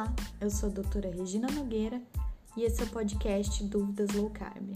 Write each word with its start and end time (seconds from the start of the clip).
Olá, 0.00 0.14
eu 0.40 0.48
sou 0.48 0.70
a 0.70 0.72
doutora 0.72 1.10
Regina 1.10 1.46
Nogueira 1.50 2.00
e 2.56 2.62
esse 2.62 2.80
é 2.80 2.84
o 2.84 2.88
podcast 2.88 3.62
Dúvidas 3.64 4.08
Low 4.12 4.30
Carb. 4.30 4.74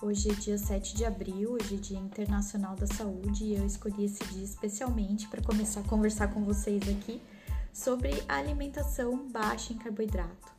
Hoje 0.00 0.30
é 0.30 0.34
dia 0.36 0.56
7 0.56 0.96
de 0.96 1.04
abril, 1.04 1.52
hoje 1.52 1.74
é 1.74 1.76
Dia 1.76 1.98
Internacional 1.98 2.76
da 2.76 2.86
Saúde 2.86 3.44
e 3.44 3.56
eu 3.56 3.66
escolhi 3.66 4.06
esse 4.06 4.24
dia 4.32 4.42
especialmente 4.42 5.28
para 5.28 5.42
começar 5.42 5.80
a 5.80 5.84
conversar 5.84 6.28
com 6.28 6.42
vocês 6.42 6.82
aqui 6.88 7.20
sobre 7.70 8.24
a 8.26 8.36
alimentação 8.36 9.28
baixa 9.28 9.74
em 9.74 9.76
carboidrato. 9.76 10.50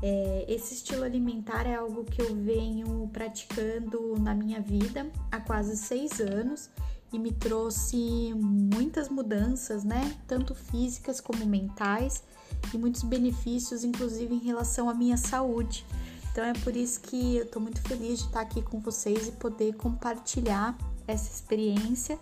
É, 0.00 0.44
esse 0.46 0.74
estilo 0.74 1.02
alimentar 1.02 1.66
é 1.66 1.74
algo 1.74 2.04
que 2.04 2.22
eu 2.22 2.36
venho 2.36 3.10
praticando 3.12 4.16
na 4.20 4.32
minha 4.32 4.60
vida 4.60 5.10
há 5.32 5.40
quase 5.40 5.76
seis 5.76 6.20
anos 6.20 6.70
e 7.14 7.18
me 7.18 7.30
trouxe 7.30 8.34
muitas 8.34 9.08
mudanças, 9.08 9.84
né? 9.84 10.16
Tanto 10.26 10.52
físicas 10.52 11.20
como 11.20 11.46
mentais 11.46 12.24
e 12.72 12.76
muitos 12.76 13.04
benefícios, 13.04 13.84
inclusive 13.84 14.34
em 14.34 14.40
relação 14.40 14.90
à 14.90 14.94
minha 14.94 15.16
saúde. 15.16 15.86
Então 16.32 16.44
é 16.44 16.52
por 16.52 16.74
isso 16.74 17.00
que 17.00 17.36
eu 17.36 17.44
estou 17.44 17.62
muito 17.62 17.80
feliz 17.82 18.18
de 18.18 18.26
estar 18.26 18.40
aqui 18.40 18.60
com 18.60 18.80
vocês 18.80 19.28
e 19.28 19.32
poder 19.32 19.76
compartilhar 19.76 20.76
essa 21.06 21.30
experiência 21.32 22.18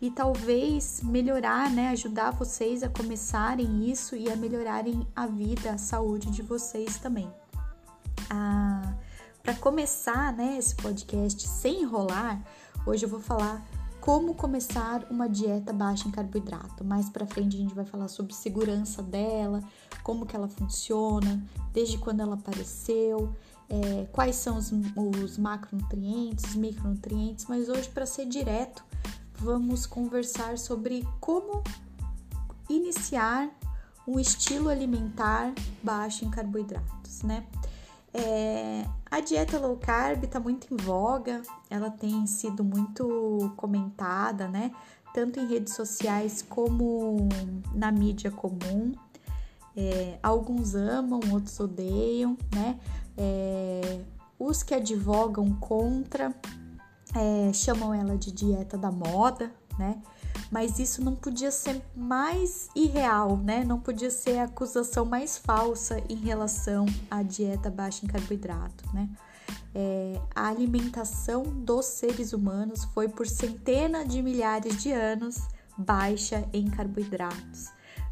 e 0.00 0.10
talvez 0.10 1.00
melhorar, 1.04 1.70
né, 1.70 1.90
ajudar 1.90 2.32
vocês 2.32 2.82
a 2.82 2.88
começarem 2.88 3.88
isso 3.88 4.16
e 4.16 4.28
a 4.28 4.34
melhorarem 4.34 5.06
a 5.14 5.28
vida, 5.28 5.70
a 5.70 5.78
saúde 5.78 6.28
de 6.32 6.42
vocês 6.42 6.96
também. 6.96 7.30
Ah, 8.28 8.94
Para 9.40 9.54
começar, 9.54 10.32
né, 10.32 10.56
esse 10.58 10.74
podcast 10.74 11.46
sem 11.46 11.82
enrolar, 11.82 12.42
hoje 12.84 13.04
eu 13.04 13.08
vou 13.08 13.20
falar 13.20 13.64
como 14.02 14.34
começar 14.34 15.06
uma 15.08 15.28
dieta 15.28 15.72
baixa 15.72 16.08
em 16.08 16.10
carboidrato. 16.10 16.84
Mais 16.84 17.08
para 17.08 17.24
frente 17.24 17.56
a 17.56 17.60
gente 17.60 17.72
vai 17.72 17.84
falar 17.84 18.08
sobre 18.08 18.34
segurança 18.34 19.00
dela, 19.00 19.62
como 20.02 20.26
que 20.26 20.34
ela 20.34 20.48
funciona, 20.48 21.40
desde 21.72 21.96
quando 21.98 22.18
ela 22.18 22.34
apareceu, 22.34 23.32
é, 23.70 24.06
quais 24.10 24.34
são 24.34 24.56
os, 24.58 24.72
os 25.22 25.38
macronutrientes, 25.38 26.46
os 26.46 26.56
micronutrientes, 26.56 27.46
mas 27.48 27.68
hoje 27.68 27.88
para 27.90 28.04
ser 28.04 28.26
direto, 28.26 28.84
vamos 29.36 29.86
conversar 29.86 30.58
sobre 30.58 31.06
como 31.20 31.62
iniciar 32.68 33.50
um 34.04 34.18
estilo 34.18 34.68
alimentar 34.68 35.54
baixo 35.80 36.24
em 36.24 36.30
carboidratos, 36.30 37.22
né? 37.22 37.46
É, 38.14 38.84
a 39.10 39.20
dieta 39.20 39.58
low 39.58 39.76
carb 39.76 40.24
está 40.24 40.38
muito 40.38 40.72
em 40.72 40.76
voga, 40.76 41.42
ela 41.70 41.90
tem 41.90 42.26
sido 42.26 42.62
muito 42.62 43.52
comentada, 43.56 44.48
né? 44.48 44.70
Tanto 45.14 45.40
em 45.40 45.46
redes 45.46 45.74
sociais 45.74 46.42
como 46.42 47.28
na 47.74 47.90
mídia 47.90 48.30
comum. 48.30 48.92
É, 49.74 50.18
alguns 50.22 50.74
amam, 50.74 51.20
outros 51.30 51.58
odeiam, 51.58 52.36
né? 52.54 52.78
É, 53.16 54.00
os 54.38 54.62
que 54.62 54.74
advogam 54.74 55.54
contra 55.54 56.34
é, 57.14 57.52
chamam 57.52 57.94
ela 57.94 58.16
de 58.16 58.32
dieta 58.32 58.76
da 58.76 58.90
moda, 58.90 59.50
né? 59.78 60.02
Mas 60.52 60.78
isso 60.78 61.02
não 61.02 61.16
podia 61.16 61.50
ser 61.50 61.82
mais 61.96 62.68
irreal, 62.76 63.38
né? 63.38 63.64
Não 63.64 63.80
podia 63.80 64.10
ser 64.10 64.36
a 64.36 64.44
acusação 64.44 65.06
mais 65.06 65.38
falsa 65.38 65.98
em 66.10 66.16
relação 66.16 66.84
à 67.10 67.22
dieta 67.22 67.70
baixa 67.70 68.04
em 68.04 68.08
carboidrato, 68.08 68.84
né? 68.92 69.08
É, 69.74 70.20
a 70.34 70.48
alimentação 70.48 71.42
dos 71.42 71.86
seres 71.86 72.34
humanos 72.34 72.84
foi 72.92 73.08
por 73.08 73.26
centenas 73.26 74.06
de 74.06 74.20
milhares 74.20 74.82
de 74.82 74.92
anos 74.92 75.38
baixa 75.78 76.46
em 76.52 76.68
carboidratos. 76.68 77.70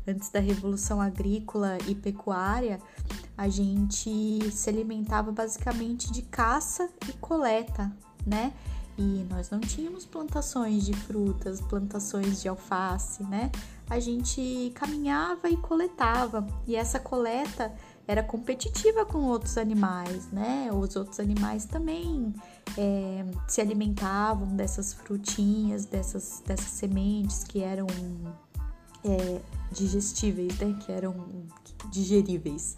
Antes 0.08 0.30
da 0.30 0.40
revolução 0.40 0.98
agrícola 0.98 1.76
e 1.86 1.94
pecuária, 1.94 2.80
a 3.36 3.50
gente 3.50 4.50
se 4.50 4.70
alimentava 4.70 5.30
basicamente 5.30 6.10
de 6.10 6.22
caça 6.22 6.88
e 7.06 7.12
coleta, 7.18 7.92
né? 8.26 8.54
E 9.00 9.26
nós 9.30 9.48
não 9.48 9.60
tínhamos 9.60 10.04
plantações 10.04 10.84
de 10.84 10.92
frutas, 10.92 11.58
plantações 11.62 12.42
de 12.42 12.48
alface, 12.48 13.22
né? 13.22 13.50
A 13.88 13.98
gente 13.98 14.70
caminhava 14.74 15.48
e 15.48 15.56
coletava, 15.56 16.46
e 16.66 16.76
essa 16.76 17.00
coleta 17.00 17.72
era 18.06 18.22
competitiva 18.22 19.06
com 19.06 19.20
outros 19.20 19.56
animais, 19.56 20.30
né? 20.30 20.68
Os 20.70 20.96
outros 20.96 21.18
animais 21.18 21.64
também 21.64 22.34
é, 22.76 23.24
se 23.48 23.62
alimentavam 23.62 24.54
dessas 24.54 24.92
frutinhas, 24.92 25.86
dessas, 25.86 26.42
dessas 26.46 26.70
sementes 26.70 27.42
que 27.42 27.62
eram 27.62 27.86
é, 29.02 29.40
digestíveis, 29.72 30.58
né? 30.58 30.76
Que 30.84 30.92
eram 30.92 31.14
digeríveis. 31.90 32.76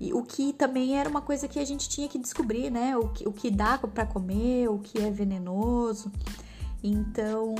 E 0.00 0.12
o 0.12 0.22
que 0.22 0.52
também 0.52 0.98
era 0.98 1.08
uma 1.08 1.20
coisa 1.22 1.46
que 1.46 1.58
a 1.58 1.64
gente 1.64 1.88
tinha 1.88 2.08
que 2.08 2.18
descobrir, 2.18 2.70
né? 2.70 2.96
O 2.96 3.08
que, 3.08 3.28
o 3.28 3.32
que 3.32 3.50
dá 3.50 3.78
para 3.78 4.04
comer, 4.04 4.68
o 4.68 4.78
que 4.78 4.98
é 4.98 5.10
venenoso. 5.10 6.10
Então, 6.82 7.54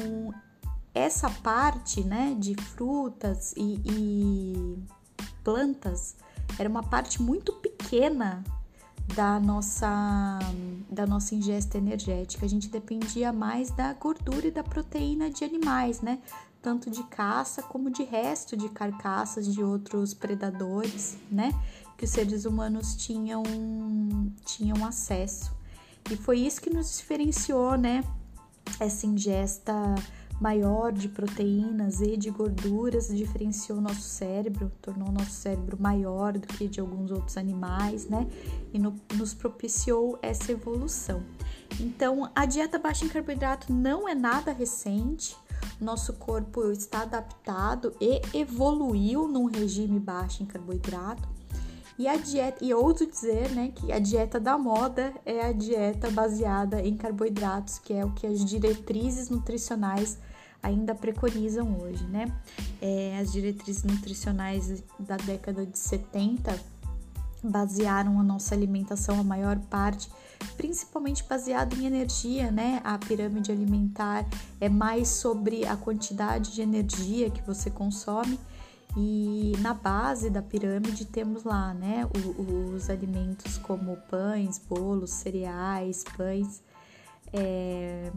essa 0.95 1.31
parte, 1.31 2.03
né, 2.03 2.37
de 2.39 2.55
frutas 2.55 3.53
e, 3.57 3.81
e 3.85 4.79
plantas 5.43 6.17
era 6.59 6.69
uma 6.69 6.83
parte 6.83 7.21
muito 7.21 7.53
pequena 7.55 8.45
da 9.15 9.39
nossa 9.39 10.39
da 10.91 11.07
nossa 11.07 11.35
ingesta 11.35 11.77
energética. 11.77 12.47
A 12.47 12.49
gente 12.49 12.69
dependia 12.69 13.33
mais 13.33 13.71
da 13.71 13.93
gordura 13.93 14.47
e 14.47 14.51
da 14.51 14.63
proteína 14.63 15.31
de 15.31 15.45
animais, 15.45 16.01
né? 16.01 16.21
Tanto 16.65 16.91
de 16.91 17.03
caça 17.05 17.63
como 17.63 17.91
de 17.91 18.03
resto 18.03 18.57
de 18.57 18.71
carcaças 18.71 19.53
de 19.53 19.63
outros 19.63 20.15
predadores, 20.15 21.19
né? 21.31 21.53
que 21.97 22.05
os 22.05 22.11
seres 22.11 22.45
humanos 22.45 22.97
tinham, 22.97 23.43
tinham 24.45 24.85
acesso. 24.85 25.55
E 26.11 26.17
foi 26.17 26.41
isso 26.41 26.61
que 26.61 26.71
nos 26.71 26.99
diferenciou, 26.99 27.77
né? 27.77 28.03
Essa 28.81 29.07
ingesta 29.07 29.75
maior 30.41 30.93
de 30.93 31.09
proteínas 31.09 32.01
e 32.01 32.17
de 32.17 32.29
gorduras 32.29 33.09
diferenciou 33.09 33.81
nosso 33.81 34.03
cérebro, 34.03 34.71
tornou 34.83 35.13
nosso 35.13 35.31
cérebro 35.31 35.81
maior 35.81 36.33
do 36.33 36.47
que 36.47 36.67
de 36.67 36.81
alguns 36.81 37.11
outros 37.11 37.37
animais, 37.37 38.07
né? 38.07 38.27
E 38.73 38.79
no, 38.79 38.95
nos 39.15 39.33
propiciou 39.33 40.19
essa 40.21 40.51
evolução. 40.51 41.23
Então, 41.79 42.31
a 42.35 42.45
dieta 42.45 42.79
baixa 42.79 43.05
em 43.05 43.09
carboidrato 43.09 43.73
não 43.73 44.09
é 44.09 44.15
nada 44.15 44.53
recente. 44.53 45.37
Nosso 45.81 46.15
corpo 46.15 46.71
está 46.71 47.03
adaptado 47.03 47.95
e 48.01 48.21
evoluiu 48.33 49.29
num 49.29 49.47
regime 49.47 49.99
baixo 49.99 50.43
em 50.43 50.47
carboidrato. 50.47 51.29
E 51.97 52.09
a 52.09 52.17
dieta, 52.17 52.65
e 52.65 52.75
ouso 52.75 53.07
dizer, 53.07 53.51
né, 53.51 53.73
que 53.73 53.93
a 53.93 54.01
dieta 54.01 54.41
da 54.41 54.59
moda 54.59 55.15
é 55.25 55.47
a 55.47 55.53
dieta 55.53 56.11
baseada 56.11 56.81
em 56.81 56.97
carboidratos, 56.97 57.79
que 57.79 57.93
é 57.93 58.05
o 58.05 58.11
que 58.11 58.27
as 58.27 58.45
diretrizes 58.45 59.29
nutricionais 59.31 60.19
ainda 60.61 60.95
preconizam 60.95 61.79
hoje, 61.81 62.05
né? 62.07 62.27
É, 62.81 63.19
as 63.21 63.31
diretrizes 63.31 63.85
nutricionais 63.85 64.83
da 64.99 65.17
década 65.19 65.65
de 65.65 65.79
70 65.79 66.59
basearam 67.45 68.19
a 68.19 68.23
nossa 68.23 68.55
alimentação, 68.55 69.21
a 69.21 69.25
maior 69.25 69.59
parte, 69.71 70.11
principalmente 70.57 71.25
baseada 71.25 71.75
em 71.77 71.87
energia, 71.87 72.51
né? 72.51 72.81
A 72.83 72.99
pirâmide 72.99 73.53
alimentar 73.53 74.27
é 74.61 74.69
mais 74.69 75.09
sobre 75.09 75.67
a 75.67 75.77
quantidade 75.77 76.53
de 76.53 76.63
energia 76.63 77.31
que 77.31 77.43
você 77.43 77.71
consome 77.71 78.39
e 78.97 79.53
na 79.61 79.75
base 79.75 80.31
da 80.31 80.41
pirâmide 80.41 81.05
temos 81.05 81.43
lá, 81.43 81.75
né, 81.75 82.09
os, 82.15 82.75
os 82.75 82.91
alimentos 82.91 83.59
como 83.59 83.97
pães, 84.09 84.59
bolos, 84.59 85.11
cereais, 85.11 86.05
pães. 86.17 86.63
É, 87.33 88.13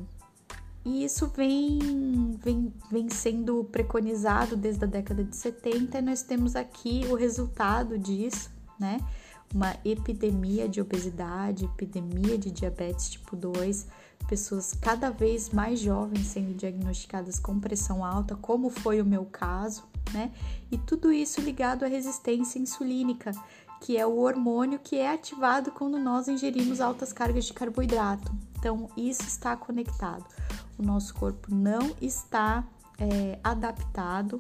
e 0.86 1.04
isso 1.04 1.28
vem, 1.28 2.38
vem, 2.42 2.72
vem 2.92 3.10
sendo 3.10 3.64
preconizado 3.66 4.56
desde 4.56 4.86
a 4.86 4.88
década 4.88 5.24
de 5.24 5.36
70 5.36 5.98
e 5.98 6.02
nós 6.02 6.22
temos 6.22 6.56
aqui 6.56 7.02
o 7.10 7.16
resultado 7.16 7.98
disso, 7.98 8.52
né? 8.80 9.00
Uma 9.54 9.76
epidemia 9.86 10.68
de 10.68 10.82
obesidade, 10.82 11.66
epidemia 11.66 12.38
de 12.38 12.52
diabetes 12.52 13.10
tipo 13.10 13.36
2, 13.36 13.88
pessoas 14.28 14.74
cada 14.74 15.10
vez 15.10 15.50
mais 15.50 15.80
jovens 15.80 16.28
sendo 16.28 16.54
diagnosticadas 16.54 17.40
com 17.40 17.60
pressão 17.60 18.04
alta, 18.04 18.36
como 18.36 18.70
foi 18.70 19.02
o 19.02 19.06
meu 19.06 19.26
caso, 19.26 19.84
né? 20.14 20.32
E 20.70 20.78
tudo 20.78 21.12
isso 21.12 21.40
ligado 21.40 21.86
à 21.86 21.88
resistência 21.88 22.60
insulínica, 22.60 23.32
que 23.80 23.98
é 23.98 24.06
o 24.06 24.18
hormônio 24.18 24.80
que 24.80 24.98
é 24.98 25.14
ativado 25.14 25.72
quando 25.72 25.98
nós 26.00 26.28
ingerimos 26.28 26.82
altas 26.82 27.14
cargas 27.14 27.46
de 27.46 27.54
carboidrato. 27.54 28.32
Então, 28.58 28.90
isso 28.98 29.22
está 29.24 29.56
conectado. 29.56 30.26
O 30.78 30.84
nosso 30.84 31.14
corpo 31.14 31.54
não 31.54 31.96
está 32.02 32.64
é, 33.00 33.40
adaptado 33.44 34.40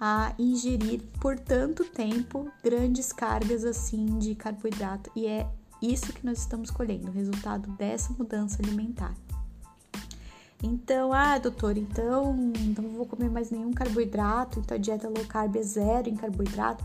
a 0.00 0.34
ingerir 0.38 1.02
por 1.20 1.38
tanto 1.38 1.84
tempo 1.84 2.50
grandes 2.62 3.12
cargas 3.12 3.64
assim 3.64 4.18
de 4.18 4.34
carboidrato 4.34 5.10
e 5.16 5.26
é 5.26 5.48
isso 5.80 6.12
que 6.12 6.24
nós 6.24 6.38
estamos 6.38 6.70
colhendo, 6.70 7.08
o 7.08 7.12
resultado 7.12 7.70
dessa 7.72 8.12
mudança 8.12 8.62
alimentar. 8.62 9.14
Então, 10.62 11.12
ah, 11.12 11.38
doutor, 11.38 11.76
então 11.76 12.34
não 12.34 12.90
vou 12.90 13.06
comer 13.06 13.30
mais 13.30 13.50
nenhum 13.50 13.72
carboidrato, 13.72 14.58
então 14.58 14.76
a 14.76 14.80
dieta 14.80 15.08
low 15.08 15.24
carb 15.26 15.54
é 15.56 15.62
zero 15.62 16.08
em 16.08 16.16
carboidrato. 16.16 16.84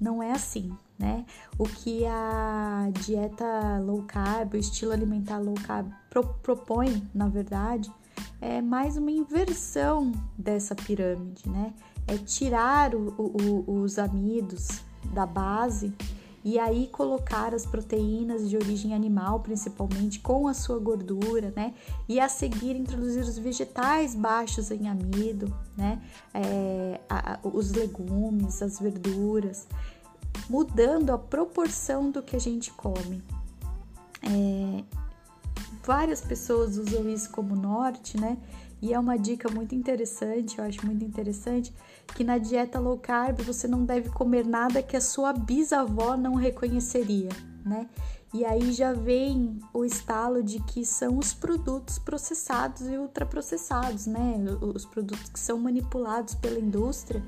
Não 0.00 0.20
é 0.20 0.32
assim, 0.32 0.76
né? 0.98 1.24
O 1.56 1.64
que 1.64 2.04
a 2.06 2.90
dieta 3.04 3.78
low 3.78 4.02
carb, 4.02 4.54
o 4.54 4.56
estilo 4.56 4.92
alimentar 4.92 5.38
low 5.38 5.54
carb 5.54 5.88
pro, 6.10 6.26
propõe, 6.42 7.08
na 7.14 7.28
verdade, 7.28 7.90
é 8.40 8.60
mais 8.60 8.96
uma 8.96 9.12
inversão 9.12 10.10
dessa 10.36 10.74
pirâmide, 10.74 11.48
né? 11.48 11.72
É 12.06 12.16
tirar 12.16 12.94
o, 12.94 13.14
o, 13.18 13.80
os 13.82 13.98
amidos 13.98 14.82
da 15.12 15.26
base 15.26 15.92
e 16.44 16.58
aí 16.58 16.88
colocar 16.88 17.54
as 17.54 17.64
proteínas 17.64 18.50
de 18.50 18.56
origem 18.56 18.92
animal, 18.92 19.40
principalmente 19.40 20.20
com 20.20 20.46
a 20.46 20.52
sua 20.52 20.78
gordura, 20.78 21.50
né? 21.56 21.72
E 22.06 22.20
a 22.20 22.28
seguir 22.28 22.76
introduzir 22.76 23.22
os 23.22 23.38
vegetais 23.38 24.14
baixos 24.14 24.70
em 24.70 24.86
amido, 24.86 25.52
né? 25.74 26.02
É, 26.34 27.00
a, 27.08 27.38
os 27.42 27.72
legumes, 27.72 28.60
as 28.60 28.78
verduras, 28.78 29.66
mudando 30.50 31.10
a 31.10 31.18
proporção 31.18 32.10
do 32.10 32.22
que 32.22 32.36
a 32.36 32.40
gente 32.40 32.70
come. 32.72 33.22
É, 34.22 34.84
várias 35.84 36.20
pessoas 36.20 36.76
usam 36.76 37.08
isso 37.08 37.30
como 37.30 37.54
norte, 37.54 38.18
né? 38.18 38.38
E 38.82 38.92
é 38.92 38.98
uma 38.98 39.16
dica 39.16 39.50
muito 39.50 39.74
interessante, 39.74 40.58
eu 40.58 40.64
acho 40.64 40.84
muito 40.84 41.04
interessante, 41.04 41.72
que 42.14 42.22
na 42.22 42.36
dieta 42.36 42.78
low 42.78 42.98
carb 42.98 43.40
você 43.40 43.66
não 43.66 43.84
deve 43.84 44.10
comer 44.10 44.44
nada 44.44 44.82
que 44.82 44.96
a 44.96 45.00
sua 45.00 45.32
bisavó 45.32 46.16
não 46.16 46.34
reconheceria, 46.34 47.30
né? 47.64 47.88
E 48.32 48.44
aí 48.44 48.72
já 48.72 48.92
vem 48.92 49.60
o 49.72 49.84
estalo 49.84 50.42
de 50.42 50.60
que 50.60 50.84
são 50.84 51.18
os 51.18 51.32
produtos 51.32 51.98
processados 52.00 52.88
e 52.88 52.98
ultraprocessados, 52.98 54.06
né? 54.06 54.34
Os 54.60 54.84
produtos 54.84 55.30
que 55.30 55.38
são 55.38 55.56
manipulados 55.58 56.34
pela 56.34 56.58
indústria 56.58 57.22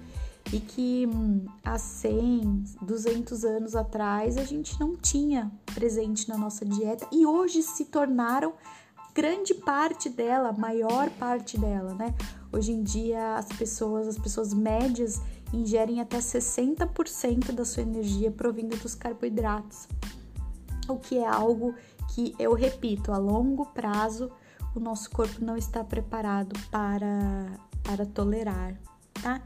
e 0.53 0.61
que 0.61 1.07
hum, 1.07 1.47
há 1.65 1.79
100, 1.79 2.65
200 2.83 3.45
anos 3.45 3.75
atrás 3.75 4.37
a 4.37 4.45
gente 4.45 4.79
não 4.79 4.97
tinha 4.97 5.51
presente 5.75 6.29
na 6.29 6.37
nossa 6.39 6.65
dieta 6.65 7.07
e 7.13 7.27
hoje 7.27 7.63
se 7.63 7.87
tornaram 7.87 8.55
grande 9.15 9.55
parte 9.55 10.09
dela, 10.09 10.53
maior 10.53 11.09
parte 11.11 11.59
dela, 11.59 11.95
né? 11.95 12.15
Hoje 12.53 12.73
em 12.73 12.83
dia 12.83 13.37
as 13.37 13.47
pessoas, 13.47 14.07
as 14.07 14.19
pessoas 14.19 14.53
médias 14.53 15.21
ingerem 15.53 16.01
até 16.01 16.19
60% 16.19 17.53
da 17.53 17.65
sua 17.65 17.83
energia 17.83 18.31
provinda 18.31 18.77
dos 18.77 18.95
carboidratos. 18.95 19.89
O 20.89 20.97
que 20.97 21.19
é 21.19 21.27
algo 21.27 21.75
que 22.15 22.35
eu 22.39 22.55
repito, 22.55 23.11
a 23.11 23.19
longo 23.19 23.67
prazo 23.67 24.31
o 24.75 24.81
nosso 24.81 25.11
corpo 25.11 25.43
não 25.43 25.57
está 25.57 25.83
preparado 25.83 26.53
para 26.71 27.47
para 27.83 28.05
tolerar, 28.05 28.75
tá? 29.23 29.41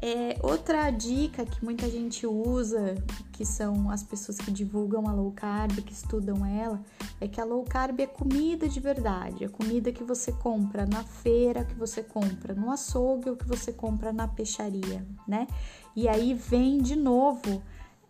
É, 0.00 0.38
outra 0.42 0.90
dica 0.90 1.44
que 1.44 1.64
muita 1.64 1.88
gente 1.90 2.24
usa, 2.24 2.94
que 3.32 3.44
são 3.44 3.90
as 3.90 4.02
pessoas 4.02 4.38
que 4.38 4.50
divulgam 4.50 5.08
a 5.08 5.12
low 5.12 5.32
carb, 5.32 5.72
que 5.82 5.92
estudam 5.92 6.46
ela, 6.46 6.80
é 7.20 7.26
que 7.26 7.40
a 7.40 7.44
low 7.44 7.64
carb 7.64 7.98
é 7.98 8.06
comida 8.06 8.68
de 8.68 8.78
verdade, 8.78 9.44
é 9.44 9.48
comida 9.48 9.90
que 9.90 10.04
você 10.04 10.30
compra 10.30 10.86
na 10.86 11.02
feira, 11.02 11.64
que 11.64 11.74
você 11.74 12.00
compra 12.00 12.54
no 12.54 12.70
açougue 12.70 13.30
ou 13.30 13.36
que 13.36 13.46
você 13.46 13.72
compra 13.72 14.12
na 14.12 14.28
peixaria, 14.28 15.04
né? 15.26 15.48
E 15.96 16.06
aí 16.08 16.32
vem 16.32 16.78
de 16.78 16.94
novo 16.94 17.60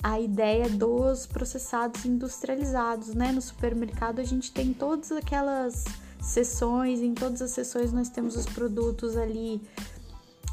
a 0.02 0.20
ideia 0.20 0.68
dos 0.68 1.26
processados 1.26 2.04
industrializados, 2.04 3.14
né? 3.14 3.32
No 3.32 3.40
supermercado 3.40 4.20
a 4.20 4.24
gente 4.24 4.52
tem 4.52 4.74
todas 4.74 5.10
aquelas 5.10 5.84
seções, 6.20 7.00
em 7.00 7.14
todas 7.14 7.40
as 7.40 7.52
seções 7.52 7.92
nós 7.92 8.10
temos 8.10 8.36
os 8.36 8.44
produtos 8.44 9.16
ali 9.16 9.62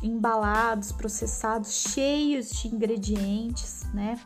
embalados, 0.01 0.91
processados, 0.91 1.71
cheios 1.71 2.51
de 2.51 2.67
ingredientes, 2.67 3.83
né? 3.93 4.19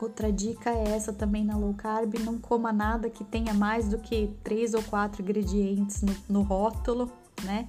Outra 0.00 0.32
dica 0.32 0.70
é 0.70 0.96
essa 0.96 1.12
também 1.12 1.44
na 1.44 1.56
low 1.56 1.74
carb: 1.74 2.14
não 2.20 2.38
coma 2.38 2.72
nada 2.72 3.08
que 3.08 3.24
tenha 3.24 3.54
mais 3.54 3.88
do 3.88 3.98
que 3.98 4.34
três 4.42 4.74
ou 4.74 4.82
quatro 4.82 5.22
ingredientes 5.22 6.02
no, 6.02 6.14
no 6.28 6.42
rótulo, 6.42 7.10
né? 7.42 7.68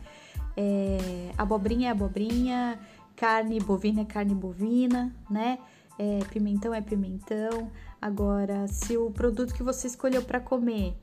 É, 0.58 1.32
abobrinha 1.38 1.90
é 1.90 1.92
abobrinha, 1.92 2.80
carne 3.16 3.60
bovina 3.60 4.02
é 4.02 4.06
carne 4.06 4.34
bovina, 4.34 5.16
né? 5.30 5.60
É, 5.98 6.20
pimentão 6.32 6.74
é 6.74 6.82
pimentão. 6.82 7.72
Agora, 8.02 8.68
se 8.68 8.98
o 8.98 9.10
produto 9.12 9.54
que 9.54 9.64
você 9.64 9.88
escolheu 9.88 10.22
para 10.22 10.40
comer 10.40 10.96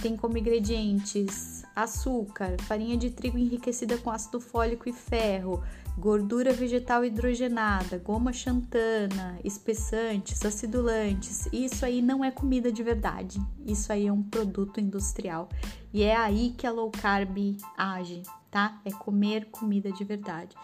tem 0.00 0.16
como 0.16 0.38
ingredientes 0.38 1.60
açúcar, 1.74 2.56
farinha 2.62 2.96
de 2.96 3.10
trigo 3.10 3.38
enriquecida 3.38 3.96
com 3.98 4.10
ácido 4.10 4.40
fólico 4.40 4.88
e 4.88 4.92
ferro, 4.92 5.62
gordura 5.98 6.52
vegetal 6.52 7.04
hidrogenada, 7.04 7.98
goma 7.98 8.32
xantana, 8.32 9.38
espessantes, 9.44 10.44
acidulantes. 10.44 11.46
Isso 11.52 11.84
aí 11.84 12.00
não 12.00 12.24
é 12.24 12.30
comida 12.30 12.72
de 12.72 12.82
verdade. 12.82 13.40
Isso 13.66 13.92
aí 13.92 14.06
é 14.06 14.12
um 14.12 14.22
produto 14.22 14.80
industrial. 14.80 15.48
E 15.92 16.02
é 16.02 16.16
aí 16.16 16.54
que 16.56 16.66
a 16.66 16.72
low 16.72 16.90
carb 16.90 17.56
age, 17.76 18.22
tá? 18.50 18.80
É 18.84 18.90
comer 18.90 19.46
comida 19.50 19.92
de 19.92 20.04
verdade. 20.04 20.56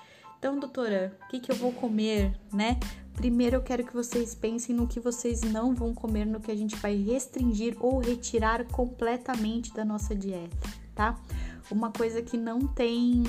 Então, 0.47 0.61
doutora, 0.61 1.13
o 1.25 1.29
que, 1.29 1.41
que 1.41 1.51
eu 1.51 1.57
vou 1.57 1.73
comer, 1.73 2.33
né? 2.53 2.79
Primeiro 3.15 3.57
eu 3.57 3.63
quero 3.63 3.85
que 3.85 3.93
vocês 3.93 4.33
pensem 4.33 4.77
no 4.77 4.87
que 4.87 5.01
vocês 5.01 5.41
não 5.41 5.75
vão 5.75 5.93
comer, 5.93 6.25
no 6.25 6.39
que 6.39 6.53
a 6.53 6.55
gente 6.55 6.77
vai 6.77 6.95
restringir 6.95 7.77
ou 7.81 7.99
retirar 7.99 8.65
completamente 8.67 9.75
da 9.75 9.85
nossa 9.85 10.15
dieta, 10.15 10.69
tá? 10.95 11.19
Uma 11.69 11.91
coisa 11.91 12.23
que 12.23 12.37
não 12.37 12.61
tem 12.61 13.25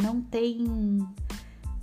não 0.00 0.22
tem 0.22 1.04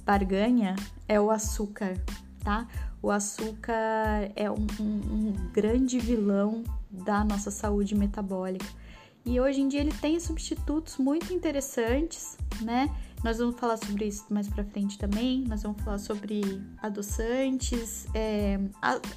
barganha 0.05 0.77
é 1.05 1.19
o 1.19 1.29
açúcar, 1.29 2.01
tá? 2.45 2.65
O 3.01 3.11
açúcar 3.11 4.31
é 4.37 4.49
um, 4.49 4.67
um, 4.79 4.83
um 4.83 5.33
grande 5.51 5.99
vilão 5.99 6.63
da 6.89 7.25
nossa 7.25 7.51
saúde 7.51 7.93
metabólica. 7.93 8.86
E 9.27 9.41
hoje 9.41 9.59
em 9.59 9.67
dia 9.67 9.81
ele 9.81 9.91
tem 9.91 10.17
substitutos 10.21 10.95
muito 10.95 11.33
interessantes, 11.33 12.37
né? 12.61 12.89
Nós 13.21 13.39
vamos 13.39 13.59
falar 13.59 13.75
sobre 13.75 14.05
isso 14.05 14.25
mais 14.29 14.47
para 14.47 14.63
frente 14.63 14.97
também. 14.97 15.43
Nós 15.45 15.63
vamos 15.63 15.81
falar 15.81 15.97
sobre 15.97 16.63
adoçantes, 16.81 18.07
é, 18.13 18.57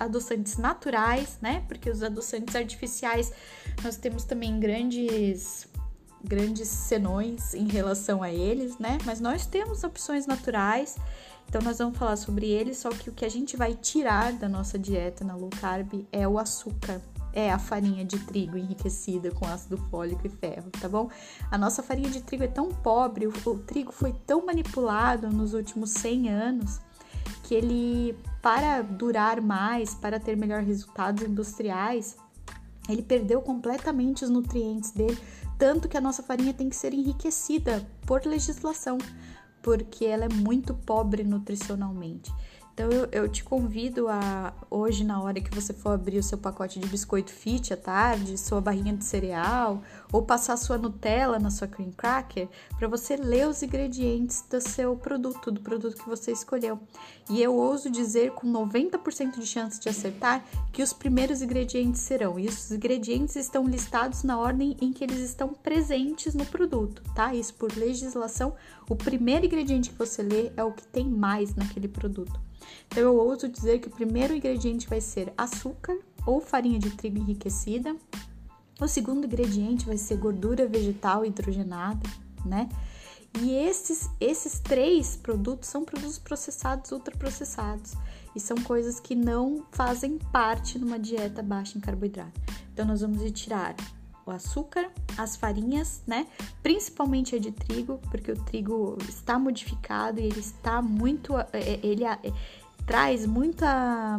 adoçantes 0.01 0.57
naturais, 0.57 1.39
né? 1.41 1.63
Porque 1.69 1.89
os 1.89 2.03
adoçantes 2.03 2.57
artificiais 2.57 3.33
nós 3.85 3.97
temos 3.97 4.25
também 4.25 4.59
grandes 4.59 5.69
grandes 6.25 6.69
senões 6.69 7.55
em 7.55 7.69
relação 7.69 8.21
a 8.21 8.33
eles, 8.33 8.79
né? 8.79 8.99
Mas 9.07 9.21
nós 9.21 9.47
temos 9.47 9.85
opções 9.85 10.27
naturais, 10.27 10.97
então 11.49 11.63
nós 11.63 11.79
vamos 11.79 11.97
falar 11.97 12.17
sobre 12.17 12.47
eles, 12.47 12.79
só 12.79 12.91
que 12.91 13.09
o 13.09 13.13
que 13.13 13.25
a 13.25 13.29
gente 13.29 13.57
vai 13.57 13.75
tirar 13.75 14.33
da 14.33 14.49
nossa 14.49 14.79
dieta 14.79 15.25
na 15.25 15.35
low 15.35 15.51
carb 15.61 16.05
é 16.13 16.29
o 16.29 16.39
açúcar, 16.39 17.01
é 17.33 17.51
a 17.51 17.59
farinha 17.59 18.05
de 18.05 18.19
trigo 18.19 18.57
enriquecida 18.57 19.31
com 19.31 19.47
ácido 19.47 19.77
fólico 19.77 20.27
e 20.27 20.31
ferro, 20.31 20.71
tá 20.71 20.89
bom? 20.89 21.09
A 21.51 21.59
nossa 21.59 21.83
farinha 21.83 22.11
de 22.11 22.23
trigo 22.23 22.45
é 22.45 22.49
tão 22.49 22.69
pobre, 22.69 23.27
o, 23.27 23.33
o 23.47 23.59
trigo 23.59 23.93
foi 23.93 24.13
tão 24.13 24.45
manipulado 24.45 25.31
nos 25.31 25.55
últimos 25.55 25.91
100 25.91 26.29
anos 26.31 26.81
que 27.45 27.55
ele, 27.55 28.17
para 28.41 28.83
durar 28.83 29.41
mais, 29.41 29.95
para 29.95 30.21
ter 30.21 30.37
melhores 30.37 30.67
resultados 30.67 31.23
industriais, 31.23 32.17
ele 32.89 33.03
perdeu 33.03 33.41
completamente 33.43 34.25
os 34.25 34.31
nutrientes 34.31 34.91
dele 34.91 35.19
tanto 35.61 35.91
que 35.91 35.97
a 35.99 36.01
nossa 36.01 36.23
farinha 36.23 36.55
tem 36.55 36.71
que 36.71 36.75
ser 36.75 36.95
enriquecida 36.95 37.87
por 38.07 38.25
legislação, 38.25 38.97
porque 39.63 40.07
ela 40.07 40.25
é 40.25 40.29
muito 40.31 40.73
pobre 40.73 41.23
nutricionalmente. 41.23 42.33
Então 42.73 42.91
eu, 42.91 43.09
eu, 43.13 43.29
te 43.29 43.45
convido 43.45 44.09
a 44.09 44.55
hoje, 44.71 45.05
na 45.05 45.21
hora 45.21 45.41
que 45.41 45.55
você 45.55 45.73
for 45.73 45.91
abrir 45.91 46.19
o 46.19 46.23
seu 46.23 46.39
pacote 46.39 46.79
de 46.79 46.87
biscoito 46.87 47.31
fit 47.31 47.73
à 47.75 47.77
tarde, 47.77 48.39
sua 48.39 48.61
barrinha 48.61 48.97
de 48.97 49.05
cereal, 49.05 49.83
ou 50.13 50.23
passar 50.23 50.57
sua 50.57 50.79
Nutella 50.79 51.39
na 51.39 51.51
sua 51.51 51.69
cream 51.69 51.93
cracker, 51.93 52.49
para 52.79 52.89
você 52.89 53.17
ler 53.17 53.47
os 53.47 53.63
ingredientes 53.63 54.43
do 54.49 54.61
seu 54.61 54.97
produto, 54.97 55.51
do 55.51 55.61
produto 55.61 55.97
que 55.97 56.09
você 56.09 56.33
escolheu. 56.33 56.79
E 57.29 57.43
eu 57.43 57.55
ouso 57.55 57.91
dizer 57.91 58.33
com 58.33 58.51
90% 58.51 59.39
de 59.39 59.47
chance 59.47 59.79
de 59.79 59.89
acertar 59.89 60.45
que 60.73 60.83
os 60.83 60.93
primeiros 60.93 61.43
ingredientes 61.43 62.01
serão. 62.01 62.39
E 62.39 62.47
os 62.49 62.71
ingredientes 62.71 63.37
estão 63.37 63.67
listados 63.67 64.23
na 64.23 64.39
ordem 64.39 64.77
em 64.81 64.93
que 64.93 65.05
eles 65.05 65.19
estão 65.19 65.49
presentes 65.49 66.35
no 66.35 66.47
produto, 66.47 67.03
tá? 67.15 67.35
Isso 67.35 67.55
por 67.55 67.77
legislação, 67.77 68.55
o 68.89 68.97
primeiro 68.97 69.45
ingrediente 69.45 69.91
que 69.91 69.99
você 69.99 70.23
lê 70.23 70.51
é 70.57 70.65
o 70.65 70.73
que 70.73 70.87
tem 70.87 71.09
mais 71.09 71.55
naquele 71.55 71.89
produto. 71.89 72.50
Então 72.87 73.03
eu 73.03 73.17
ouso 73.17 73.49
dizer 73.49 73.79
que 73.81 73.89
o 73.89 73.91
primeiro 73.91 74.35
ingrediente 74.35 74.89
vai 74.89 75.01
ser 75.01 75.33
açúcar 75.37 75.99
ou 76.27 76.41
farinha 76.41 76.79
de 76.79 76.91
trigo 76.91 77.19
enriquecida. 77.19 77.97
O 78.81 78.89
segundo 78.89 79.27
ingrediente 79.27 79.87
vai 79.87 79.97
ser 79.97 80.17
gordura 80.17 80.67
vegetal 80.67 81.25
hidrogenada, 81.25 82.09
né? 82.45 82.69
E 83.39 83.53
esses, 83.53 84.11
esses 84.19 84.59
três 84.59 85.17
produtos 85.17 85.69
são 85.69 85.85
produtos 85.85 86.19
processados, 86.19 86.91
ultraprocessados. 86.91 87.93
E 88.35 88.41
são 88.41 88.57
coisas 88.59 88.99
que 88.99 89.15
não 89.15 89.65
fazem 89.71 90.19
parte 90.33 90.79
numa 90.79 90.99
dieta 90.99 91.43
baixa 91.43 91.79
em 91.79 91.81
carboidrato. 91.81 92.41
Então, 92.73 92.85
nós 92.85 93.01
vamos 93.01 93.23
retirar 93.23 93.77
o 94.31 94.37
açúcar, 94.37 94.91
as 95.17 95.37
farinhas, 95.37 96.03
né? 96.07 96.27
Principalmente 96.63 97.37
a 97.37 97.39
de 97.39 97.53
trigo, 97.53 98.01
porque 98.11 98.33
o 98.33 98.37
trigo 98.37 98.97
está 99.09 99.39
modificado 99.39 100.21
e 100.21 100.25
ele 100.25 100.41
está 100.41 100.81
muito. 100.81 101.37
É, 101.39 101.47
é, 101.53 101.81
ele 101.83 102.05
traz 102.87 103.27
muita, 103.27 104.19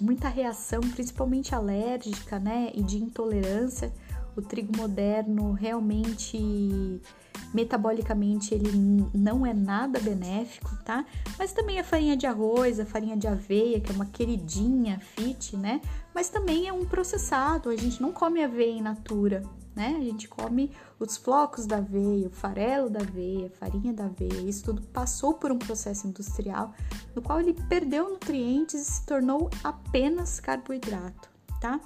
muita 0.00 0.28
reação, 0.28 0.80
principalmente 0.80 1.54
alérgica, 1.54 2.38
né? 2.38 2.70
E 2.74 2.82
de 2.82 2.98
intolerância. 2.98 3.92
O 4.36 4.42
trigo 4.42 4.76
moderno 4.76 5.52
realmente 5.52 7.00
metabolicamente 7.52 8.54
ele 8.54 8.70
não 9.12 9.44
é 9.44 9.52
nada 9.52 9.98
benéfico, 9.98 10.76
tá? 10.84 11.04
Mas 11.38 11.52
também 11.52 11.78
a 11.78 11.84
farinha 11.84 12.16
de 12.16 12.26
arroz, 12.26 12.78
a 12.78 12.86
farinha 12.86 13.16
de 13.16 13.26
aveia, 13.26 13.80
que 13.80 13.90
é 13.90 13.94
uma 13.94 14.06
queridinha 14.06 15.00
fit, 15.00 15.56
né? 15.56 15.80
Mas 16.14 16.28
também 16.28 16.68
é 16.68 16.72
um 16.72 16.84
processado, 16.84 17.70
a 17.70 17.76
gente 17.76 18.00
não 18.00 18.12
come 18.12 18.42
aveia 18.42 18.72
in 18.72 18.82
natura, 18.82 19.42
né? 19.74 19.96
A 19.98 20.04
gente 20.04 20.28
come 20.28 20.70
os 20.98 21.16
flocos 21.16 21.66
da 21.66 21.78
aveia, 21.78 22.28
o 22.28 22.30
farelo 22.30 22.90
da 22.90 23.00
aveia, 23.00 23.46
a 23.46 23.50
farinha 23.50 23.92
da 23.92 24.04
aveia. 24.04 24.48
Isso 24.48 24.64
tudo 24.64 24.82
passou 24.82 25.34
por 25.34 25.50
um 25.50 25.58
processo 25.58 26.06
industrial 26.06 26.72
no 27.14 27.22
qual 27.22 27.40
ele 27.40 27.54
perdeu 27.68 28.10
nutrientes 28.10 28.80
e 28.80 28.84
se 28.84 29.06
tornou 29.06 29.50
apenas 29.64 30.38
carboidrato, 30.40 31.28
tá? 31.60 31.80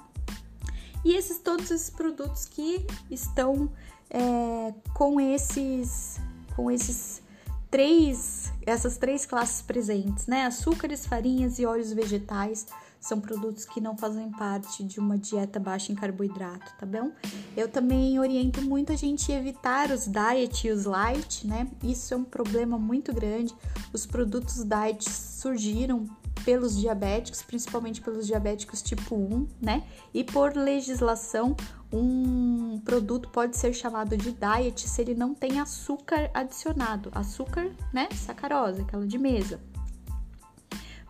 E 1.05 1.15
esses 1.15 1.37
todos 1.37 1.69
esses 1.69 1.89
produtos 1.89 2.45
que 2.45 2.85
estão 3.11 3.69
é, 4.09 4.73
com 4.93 5.21
esses 5.21 6.19
com 6.55 6.71
esses 6.71 7.21
três 7.69 8.51
essas 8.65 8.97
três 8.97 9.25
classes 9.25 9.61
presentes, 9.61 10.25
né? 10.25 10.47
Açúcares, 10.47 11.05
farinhas 11.05 11.59
e 11.59 11.65
óleos 11.65 11.93
vegetais 11.93 12.65
são 12.99 13.21
produtos 13.21 13.65
que 13.65 13.79
não 13.79 13.95
fazem 13.95 14.31
parte 14.31 14.83
de 14.83 14.99
uma 14.99 15.15
dieta 15.15 15.59
baixa 15.59 15.91
em 15.91 15.95
carboidrato, 15.95 16.73
tá 16.79 16.87
bom? 16.87 17.11
Eu 17.55 17.69
também 17.69 18.19
oriento 18.19 18.63
muito 18.63 18.91
a 18.91 18.95
gente 18.95 19.31
evitar 19.31 19.91
os 19.91 20.07
diet 20.07 20.65
e 20.65 20.71
os 20.71 20.85
light, 20.85 21.45
né? 21.45 21.67
Isso 21.83 22.15
é 22.15 22.17
um 22.17 22.23
problema 22.23 22.79
muito 22.79 23.13
grande. 23.13 23.53
Os 23.93 24.07
produtos 24.07 24.63
diet 24.63 25.07
surgiram 25.07 26.07
pelos 26.43 26.77
diabéticos, 26.77 27.41
principalmente 27.41 28.01
pelos 28.01 28.27
diabéticos 28.27 28.81
tipo 28.81 29.15
1, 29.15 29.47
né? 29.61 29.83
E 30.13 30.23
por 30.23 30.55
legislação, 30.55 31.55
um 31.91 32.79
produto 32.83 33.29
pode 33.29 33.57
ser 33.57 33.73
chamado 33.73 34.17
de 34.17 34.31
diet 34.31 34.87
se 34.87 35.01
ele 35.01 35.15
não 35.15 35.33
tem 35.33 35.59
açúcar 35.59 36.29
adicionado. 36.33 37.09
Açúcar, 37.13 37.71
né? 37.93 38.09
Sacarose, 38.11 38.81
aquela 38.81 39.05
de 39.07 39.17
mesa 39.17 39.59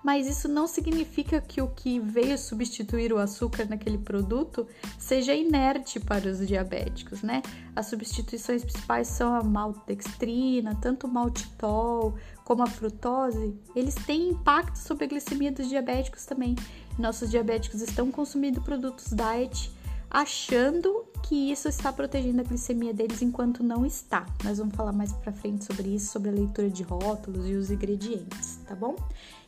mas 0.05 0.27
isso 0.27 0.47
não 0.47 0.67
significa 0.67 1.41
que 1.41 1.59
o 1.59 1.67
que 1.67 1.99
veio 1.99 2.37
substituir 2.37 3.11
o 3.11 3.17
açúcar 3.17 3.65
naquele 3.67 3.97
produto 3.97 4.67
seja 4.99 5.33
inerte 5.33 5.99
para 5.99 6.29
os 6.29 6.47
diabéticos, 6.47 7.23
né? 7.23 7.41
As 7.75 7.87
substituições 7.87 8.63
principais 8.63 9.07
são 9.07 9.33
a 9.33 9.41
maltodextrina, 9.41 10.77
tanto 10.79 11.07
o 11.07 11.09
maltitol 11.11 12.15
como 12.43 12.61
a 12.61 12.67
frutose, 12.67 13.59
eles 13.75 13.95
têm 13.95 14.29
impacto 14.29 14.75
sobre 14.75 15.05
a 15.05 15.07
glicemia 15.07 15.51
dos 15.51 15.67
diabéticos 15.67 16.23
também. 16.23 16.53
Nossos 16.99 17.31
diabéticos 17.31 17.81
estão 17.81 18.11
consumindo 18.11 18.61
produtos 18.61 19.07
diet 19.11 19.71
achando 20.15 21.03
que 21.23 21.51
isso 21.51 21.67
está 21.67 21.91
protegendo 21.91 22.39
a 22.39 22.43
glicemia 22.45 22.93
deles 22.93 23.21
enquanto 23.21 23.61
não 23.61 23.85
está. 23.85 24.25
Nós 24.45 24.59
vamos 24.59 24.73
falar 24.73 24.93
mais 24.93 25.11
para 25.11 25.33
frente 25.33 25.65
sobre 25.65 25.89
isso, 25.89 26.13
sobre 26.13 26.29
a 26.29 26.31
leitura 26.31 26.69
de 26.69 26.83
rótulos 26.83 27.45
e 27.49 27.53
os 27.53 27.69
ingredientes, 27.69 28.57
tá 28.65 28.73
bom? 28.73 28.95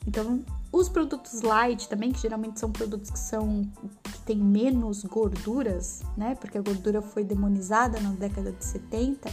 Então, 0.05 0.43
os 0.69 0.89
produtos 0.89 1.41
light 1.41 1.87
também, 1.87 2.11
que 2.11 2.19
geralmente 2.19 2.59
são 2.59 2.69
produtos 2.69 3.09
que 3.09 3.19
são 3.19 3.61
que 4.03 4.19
têm 4.25 4.37
menos 4.37 5.05
gorduras, 5.05 6.01
né? 6.17 6.35
Porque 6.35 6.57
a 6.57 6.61
gordura 6.61 7.01
foi 7.01 7.23
demonizada 7.23 7.97
na 8.01 8.09
década 8.09 8.51
de 8.51 8.65
70. 8.65 9.29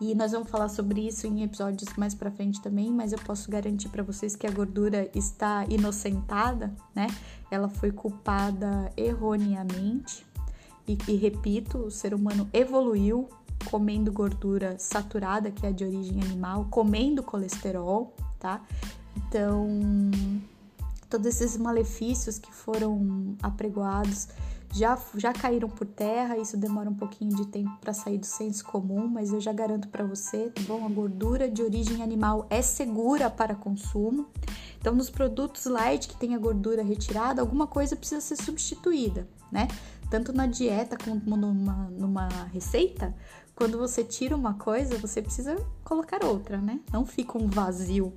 E 0.00 0.16
nós 0.16 0.32
vamos 0.32 0.50
falar 0.50 0.68
sobre 0.68 1.06
isso 1.06 1.28
em 1.28 1.44
episódios 1.44 1.94
mais 1.96 2.12
para 2.12 2.30
frente 2.30 2.60
também, 2.60 2.90
mas 2.90 3.12
eu 3.12 3.18
posso 3.20 3.48
garantir 3.48 3.88
para 3.88 4.02
vocês 4.02 4.34
que 4.34 4.48
a 4.48 4.50
gordura 4.50 5.08
está 5.14 5.64
inocentada, 5.68 6.74
né? 6.92 7.06
Ela 7.52 7.68
foi 7.68 7.92
culpada 7.92 8.92
erroneamente. 8.96 10.25
E, 10.86 10.98
e 11.08 11.16
repito, 11.16 11.78
o 11.78 11.90
ser 11.90 12.14
humano 12.14 12.48
evoluiu 12.52 13.28
comendo 13.70 14.12
gordura 14.12 14.78
saturada, 14.78 15.50
que 15.50 15.66
é 15.66 15.72
de 15.72 15.84
origem 15.84 16.20
animal, 16.22 16.66
comendo 16.70 17.22
colesterol, 17.22 18.14
tá? 18.38 18.62
Então, 19.16 19.66
todos 21.08 21.26
esses 21.26 21.56
malefícios 21.56 22.38
que 22.38 22.52
foram 22.52 23.36
apregoados 23.42 24.28
já, 24.72 24.98
já 25.16 25.32
caíram 25.32 25.68
por 25.68 25.86
terra. 25.86 26.36
Isso 26.36 26.56
demora 26.56 26.90
um 26.90 26.94
pouquinho 26.94 27.34
de 27.34 27.46
tempo 27.46 27.76
para 27.80 27.92
sair 27.92 28.18
do 28.18 28.26
senso 28.26 28.64
comum, 28.64 29.08
mas 29.08 29.32
eu 29.32 29.40
já 29.40 29.52
garanto 29.52 29.88
para 29.88 30.04
você, 30.04 30.50
tá 30.50 30.62
bom? 30.66 30.84
A 30.84 30.88
gordura 30.88 31.48
de 31.48 31.62
origem 31.62 32.02
animal 32.02 32.46
é 32.50 32.60
segura 32.62 33.30
para 33.30 33.54
consumo. 33.54 34.26
Então, 34.78 34.94
nos 34.94 35.10
produtos 35.10 35.64
light 35.64 36.06
que 36.06 36.16
tem 36.16 36.34
a 36.34 36.38
gordura 36.38 36.82
retirada, 36.82 37.40
alguma 37.40 37.66
coisa 37.66 37.96
precisa 37.96 38.20
ser 38.20 38.36
substituída, 38.36 39.26
né? 39.50 39.66
Tanto 40.10 40.32
na 40.32 40.46
dieta 40.46 40.96
como 40.96 41.36
numa, 41.36 41.88
numa 41.90 42.28
receita, 42.52 43.14
quando 43.54 43.78
você 43.78 44.04
tira 44.04 44.36
uma 44.36 44.54
coisa, 44.54 44.98
você 44.98 45.20
precisa 45.20 45.56
colocar 45.82 46.24
outra, 46.24 46.58
né? 46.58 46.80
Não 46.92 47.04
fica 47.04 47.38
um 47.38 47.48
vazio 47.48 48.12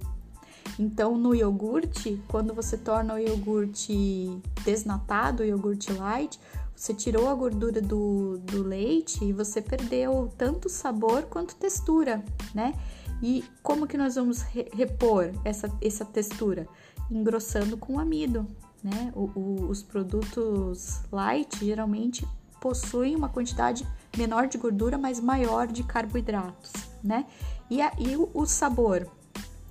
então, 0.77 1.17
no 1.17 1.33
iogurte, 1.33 2.21
quando 2.27 2.53
você 2.53 2.77
torna 2.77 3.15
o 3.15 3.19
iogurte 3.19 4.41
desnatado, 4.63 5.41
o 5.41 5.45
iogurte 5.45 5.91
light, 5.91 6.39
você 6.75 6.93
tirou 6.93 7.27
a 7.27 7.35
gordura 7.35 7.81
do, 7.81 8.37
do 8.37 8.63
leite 8.63 9.25
e 9.25 9.33
você 9.33 9.61
perdeu 9.61 10.31
tanto 10.37 10.69
sabor 10.69 11.23
quanto 11.23 11.55
textura, 11.55 12.23
né? 12.53 12.73
E 13.21 13.43
como 13.61 13.85
que 13.85 13.97
nós 13.97 14.15
vamos 14.15 14.41
re 14.41 14.69
repor 14.73 15.31
essa, 15.43 15.69
essa 15.81 16.05
textura? 16.05 16.67
Engrossando 17.11 17.75
com 17.75 17.99
amido, 17.99 18.47
né? 18.83 19.11
O, 19.15 19.29
o, 19.35 19.67
os 19.69 19.83
produtos 19.83 21.01
light 21.11 21.65
geralmente 21.65 22.27
possuem 22.59 23.15
uma 23.15 23.29
quantidade 23.29 23.87
menor 24.17 24.47
de 24.47 24.57
gordura, 24.57 24.97
mas 24.97 25.19
maior 25.19 25.67
de 25.67 25.83
carboidratos, 25.83 26.71
né? 27.03 27.25
E, 27.69 27.81
a, 27.81 27.91
e 27.97 28.15
o, 28.15 28.29
o 28.33 28.45
sabor? 28.45 29.07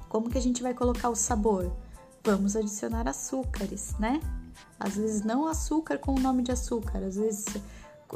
Como 0.09 0.31
que 0.31 0.39
a 0.39 0.41
gente 0.41 0.63
vai 0.63 0.73
colocar 0.73 1.11
o 1.11 1.15
sabor? 1.15 1.71
Vamos 2.25 2.57
adicionar 2.57 3.07
açúcares, 3.09 3.95
né? 3.99 4.21
Às 4.79 4.97
vezes 4.97 5.23
não 5.23 5.47
açúcar 5.47 5.99
com 5.99 6.15
o 6.15 6.21
nome 6.21 6.43
de 6.43 6.53
açúcar, 6.53 6.99
às 6.99 7.17
vezes 7.17 7.45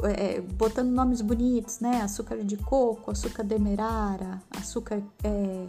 é, 0.03 0.41
botando 0.41 0.89
nomes 0.89 1.21
bonitos, 1.21 1.79
né? 1.79 2.01
Açúcar 2.01 2.37
de 2.37 2.57
coco, 2.57 3.11
açúcar 3.11 3.43
demerara, 3.43 4.41
açúcar 4.57 5.01
é, 5.23 5.67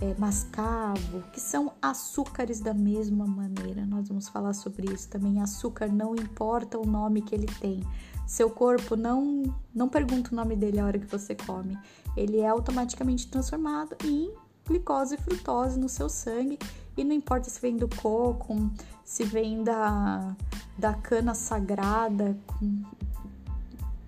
é, 0.00 0.14
mascavo, 0.18 1.22
que 1.32 1.40
são 1.40 1.72
açúcares 1.80 2.60
da 2.60 2.74
mesma 2.74 3.26
maneira. 3.26 3.86
Nós 3.86 4.08
vamos 4.08 4.28
falar 4.28 4.52
sobre 4.52 4.92
isso 4.92 5.08
também. 5.08 5.40
Açúcar 5.40 5.88
não 5.88 6.14
importa 6.14 6.78
o 6.78 6.86
nome 6.86 7.22
que 7.22 7.34
ele 7.34 7.48
tem. 7.60 7.82
Seu 8.26 8.50
corpo 8.50 8.96
não 8.96 9.42
não 9.74 9.88
pergunta 9.88 10.30
o 10.32 10.34
nome 10.34 10.56
dele 10.56 10.80
a 10.80 10.86
hora 10.86 10.98
que 10.98 11.06
você 11.06 11.34
come. 11.34 11.78
Ele 12.16 12.40
é 12.40 12.48
automaticamente 12.48 13.28
transformado 13.28 13.96
em 14.04 14.32
glicose 14.66 15.14
e 15.14 15.18
frutose 15.18 15.78
no 15.78 15.88
seu 15.88 16.08
sangue 16.08 16.58
e 16.96 17.04
não 17.04 17.12
importa 17.12 17.50
se 17.50 17.60
vem 17.60 17.76
do 17.76 17.88
coco, 17.88 18.70
se 19.04 19.24
vem 19.24 19.62
da, 19.62 20.34
da 20.78 20.94
cana 20.94 21.34
sagrada 21.34 22.36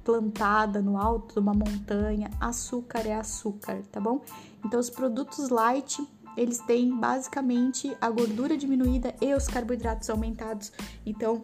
plantada 0.07 0.81
no 0.81 0.97
alto 0.97 1.35
de 1.35 1.41
uma 1.41 1.53
montanha, 1.53 2.31
açúcar 2.41 3.01
é 3.01 3.15
açúcar, 3.17 3.83
tá 3.91 4.01
bom? 4.01 4.21
Então 4.65 4.79
os 4.79 4.89
produtos 4.89 5.49
light 5.49 6.01
eles 6.37 6.59
têm 6.61 6.97
basicamente 6.97 7.97
a 8.01 8.09
gordura 8.09 8.57
diminuída 8.57 9.13
e 9.21 9.35
os 9.35 9.49
carboidratos 9.49 10.09
aumentados. 10.09 10.71
Então, 11.05 11.43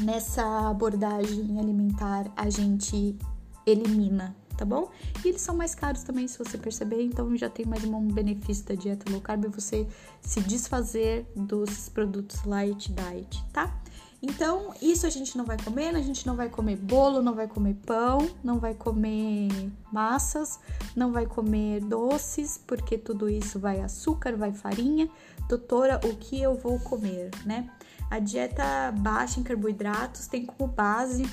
nessa 0.00 0.68
abordagem 0.68 1.58
alimentar, 1.58 2.30
a 2.36 2.48
gente 2.48 3.18
elimina 3.66 4.36
tá 4.56 4.64
bom? 4.66 4.90
E 5.24 5.28
eles 5.28 5.40
são 5.40 5.56
mais 5.56 5.74
caros 5.74 6.02
também, 6.02 6.28
se 6.28 6.38
você 6.38 6.58
perceber, 6.58 7.02
então 7.02 7.34
já 7.34 7.48
tem 7.48 7.64
mais 7.64 7.82
um 7.82 8.08
benefício 8.08 8.66
da 8.66 8.74
dieta 8.74 9.10
low 9.10 9.18
carb 9.18 9.46
você 9.46 9.86
se 10.20 10.38
desfazer 10.42 11.26
dos 11.34 11.88
produtos 11.88 12.44
light 12.44 12.92
diet, 12.92 13.42
tá? 13.54 13.79
Então, 14.22 14.74
isso 14.82 15.06
a 15.06 15.10
gente 15.10 15.36
não 15.38 15.46
vai 15.46 15.56
comer, 15.56 15.94
a 15.96 16.02
gente 16.02 16.26
não 16.26 16.36
vai 16.36 16.50
comer 16.50 16.76
bolo, 16.76 17.22
não 17.22 17.34
vai 17.34 17.48
comer 17.48 17.74
pão, 17.86 18.28
não 18.44 18.58
vai 18.58 18.74
comer 18.74 19.48
massas, 19.90 20.60
não 20.94 21.10
vai 21.10 21.26
comer 21.26 21.80
doces, 21.80 22.58
porque 22.66 22.98
tudo 22.98 23.30
isso 23.30 23.58
vai 23.58 23.80
açúcar, 23.80 24.36
vai 24.36 24.52
farinha. 24.52 25.08
Doutora, 25.48 25.98
o 26.04 26.16
que 26.16 26.40
eu 26.40 26.54
vou 26.54 26.78
comer, 26.80 27.30
né? 27.46 27.70
A 28.10 28.18
dieta 28.18 28.92
baixa 28.98 29.40
em 29.40 29.42
carboidratos 29.42 30.26
tem 30.26 30.44
como 30.44 30.70
base 30.70 31.24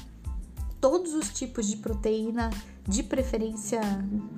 todos 0.79 1.13
os 1.13 1.29
tipos 1.29 1.67
de 1.67 1.77
proteína 1.77 2.49
de 2.87 3.03
preferência 3.03 3.81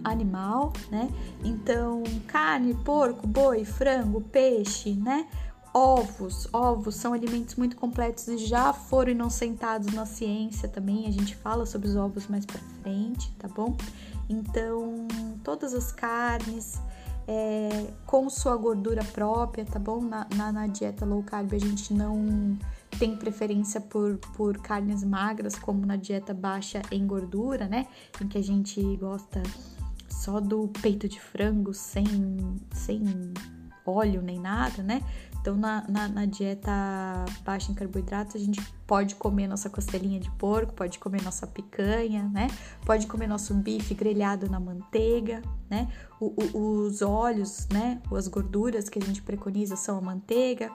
animal, 0.04 0.74
né? 0.90 1.08
Então, 1.44 2.02
carne, 2.26 2.74
porco, 2.74 3.28
boi, 3.28 3.64
frango, 3.64 4.22
peixe, 4.22 4.94
né? 4.94 5.28
Ovos. 5.74 6.48
Ovos 6.54 6.96
são 6.96 7.14
alimentos 7.14 7.56
muito 7.56 7.76
completos 7.76 8.28
e 8.28 8.38
já 8.38 8.74
foram 8.74 9.12
inocentados 9.12 9.94
na 9.94 10.06
ciência 10.06 10.68
também. 10.68 11.08
A 11.08 11.12
gente 11.12 11.36
fala 11.36 11.66
sobre 11.66 11.88
os 11.88 11.96
ovos 11.96 12.28
mais 12.28 12.46
para 12.46 12.60
frente, 12.82 13.32
tá 13.38 13.48
bom? 13.48 13.76
Então, 14.30 15.08
todas 15.44 15.74
as 15.74 15.92
carnes 15.92 16.80
é, 17.28 17.94
com 18.08 18.28
sua 18.30 18.56
gordura 18.58 19.04
própria, 19.04 19.64
tá 19.64 19.78
bom? 19.78 20.02
Na, 20.02 20.28
na, 20.36 20.52
na, 20.52 20.68
dieta 20.68 21.06
low 21.06 21.22
carb 21.22 21.54
a 21.54 21.60
gente 21.60 21.94
não 21.94 22.58
tem 22.98 23.16
preferência 23.16 23.80
por, 23.80 24.18
por 24.36 24.58
carnes 24.58 25.04
magras, 25.04 25.56
como 25.56 25.86
na 25.86 25.96
dieta 25.96 26.34
baixa 26.34 26.82
em 26.92 27.06
gordura, 27.06 27.68
né? 27.68 27.88
Em 28.20 28.28
que 28.28 28.38
a 28.38 28.44
gente 28.44 28.82
gosta 28.98 29.44
só 30.10 30.40
do 30.40 30.68
peito 30.82 31.08
de 31.08 31.20
frango 31.20 31.74
sem, 31.74 32.06
sem 32.72 33.04
óleo 33.90 34.22
nem 34.22 34.40
nada, 34.40 34.84
né? 34.84 35.04
Então, 35.42 35.56
na, 35.56 35.86
na, 35.88 36.08
na, 36.08 36.26
dieta 36.26 36.72
baixa 37.46 37.72
em 37.72 37.76
carboidratos, 37.76 38.36
a 38.36 38.40
gente 38.40 38.62
pode 38.86 39.16
comer 39.16 39.48
nossa 39.48 39.70
costelinha 39.70 40.20
de 40.20 40.30
porco, 40.32 40.74
pode 40.74 41.00
comer 41.00 41.24
nossa 41.24 41.48
picanha, 41.48 42.24
né? 42.34 42.48
Pode 42.86 43.08
comer 43.08 43.28
nosso 43.28 43.54
bife 43.54 43.94
grelhado 43.94 44.50
na 44.50 44.60
manteiga, 44.60 45.42
né? 45.70 45.88
O, 46.20 46.34
o, 46.58 46.82
os 46.82 47.02
óleos, 47.02 47.68
né? 47.72 48.02
As 48.12 48.28
gorduras 48.28 48.90
que 48.90 49.00
a 49.00 49.02
gente 49.02 49.22
preconiza 49.22 49.78
são 49.78 49.98
a 49.98 50.02
manteiga, 50.02 50.70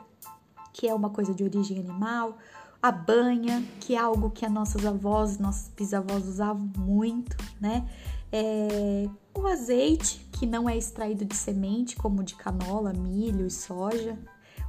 que 0.73 0.88
é 0.88 0.94
uma 0.94 1.11
coisa 1.11 1.35
de 1.35 1.44
origem 1.44 1.78
animal, 1.78 2.38
a 2.83 2.90
banha, 2.90 3.62
que 3.80 3.94
é 3.94 3.99
algo 3.99 4.30
que 4.30 4.47
as 4.47 4.52
nossas 4.52 4.85
avós, 4.85 5.38
nossos 5.38 5.71
bisavós 5.76 6.26
usavam 6.26 6.71
muito, 6.76 7.37
né? 7.61 7.88
É, 8.33 9.09
o 9.35 9.47
azeite, 9.47 10.26
que 10.33 10.47
não 10.47 10.69
é 10.69 10.76
extraído 10.76 11.25
de 11.25 11.37
semente, 11.37 11.97
como 11.97 12.23
de 12.23 12.35
canola, 12.35 12.93
milho 12.93 13.47
e 13.47 13.50
soja, 13.50 14.19